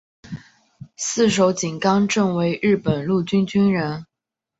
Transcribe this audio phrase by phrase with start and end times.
[0.97, 4.07] 四手井纲正为日本陆军军人。